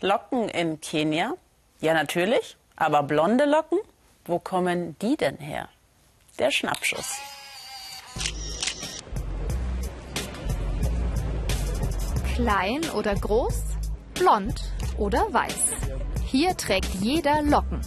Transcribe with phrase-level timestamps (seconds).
[0.00, 1.34] Locken in Kenia?
[1.80, 2.56] Ja, natürlich.
[2.76, 3.78] Aber blonde Locken?
[4.24, 5.68] Wo kommen die denn her?
[6.38, 7.18] Der Schnappschuss.
[12.34, 13.62] Klein oder groß,
[14.14, 15.54] blond oder weiß.
[16.24, 17.80] Hier trägt jeder Locken.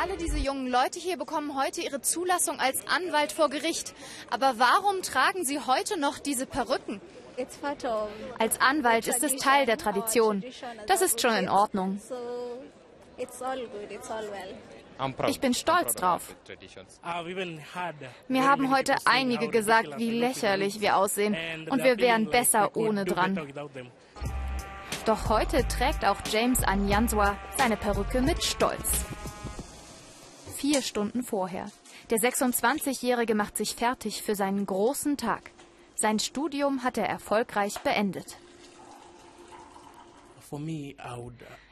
[0.00, 3.94] Alle diese jungen Leute hier bekommen heute ihre Zulassung als Anwalt vor Gericht.
[4.30, 7.02] Aber warum tragen sie heute noch diese Perücken?
[8.38, 10.42] Als Anwalt ist es Teil der Tradition.
[10.86, 12.00] Das ist schon in Ordnung.
[15.26, 16.34] Ich bin stolz drauf.
[18.28, 21.36] Mir haben heute einige gesagt, wie lächerlich wir aussehen
[21.68, 23.38] und wir wären besser ohne dran.
[25.04, 29.04] Doch heute trägt auch James Anyanswa seine Perücke mit Stolz.
[30.60, 31.70] Vier Stunden vorher.
[32.10, 35.52] Der 26-Jährige macht sich fertig für seinen großen Tag.
[35.94, 38.36] Sein Studium hat er erfolgreich beendet.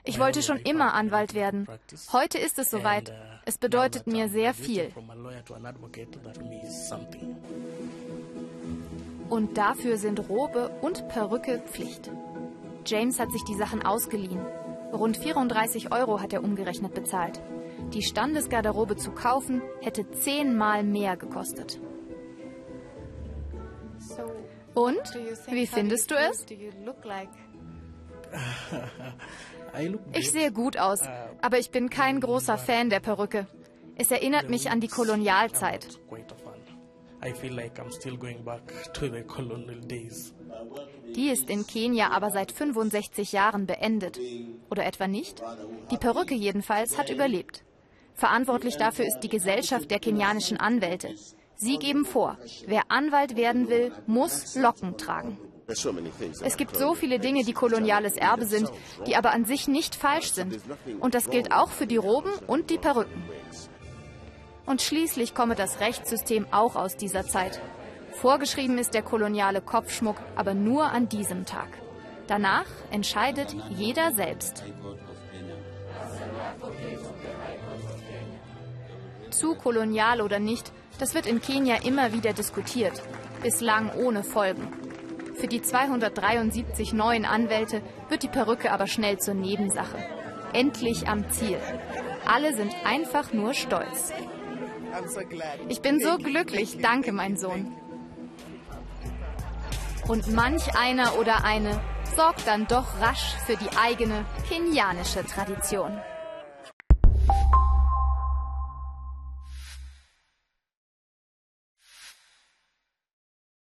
[0.05, 1.69] Ich wollte schon immer Anwalt werden.
[2.13, 3.13] Heute ist es soweit.
[3.45, 4.91] Es bedeutet mir sehr viel.
[9.29, 12.11] Und dafür sind Robe und Perücke Pflicht.
[12.87, 14.41] James hat sich die Sachen ausgeliehen.
[14.93, 17.41] Rund 34 Euro hat er umgerechnet bezahlt.
[17.93, 21.81] Die Standesgarderobe zu kaufen hätte zehnmal mehr gekostet.
[24.75, 25.15] Und?
[25.49, 26.47] Wie findest du es?
[30.13, 31.01] Ich sehe gut aus,
[31.41, 33.47] aber ich bin kein großer Fan der Perücke.
[33.97, 35.99] Es erinnert mich an die Kolonialzeit.
[41.15, 44.19] Die ist in Kenia aber seit 65 Jahren beendet.
[44.71, 45.43] Oder etwa nicht?
[45.91, 47.65] Die Perücke jedenfalls hat überlebt.
[48.15, 51.15] Verantwortlich dafür ist die Gesellschaft der kenianischen Anwälte.
[51.57, 55.39] Sie geben vor, wer Anwalt werden will, muss Locken tragen.
[55.67, 58.71] Es gibt so viele Dinge, die koloniales Erbe sind,
[59.07, 60.59] die aber an sich nicht falsch sind.
[61.01, 63.23] Und das gilt auch für die Roben und die Perücken.
[64.67, 67.61] Und schließlich komme das Rechtssystem auch aus dieser Zeit.
[68.21, 71.69] Vorgeschrieben ist der koloniale Kopfschmuck aber nur an diesem Tag.
[72.27, 74.65] Danach entscheidet jeder selbst.
[79.31, 83.01] Zu kolonial oder nicht, das wird in Kenia immer wieder diskutiert,
[83.41, 84.67] bislang ohne Folgen.
[85.37, 89.99] Für die 273 neuen Anwälte wird die Perücke aber schnell zur Nebensache.
[90.53, 91.59] Endlich am Ziel.
[92.27, 94.13] Alle sind einfach nur stolz.
[95.69, 97.77] Ich bin so glücklich, danke mein Sohn.
[100.09, 101.81] Und manch einer oder eine
[102.17, 106.01] sorgt dann doch rasch für die eigene kenianische Tradition.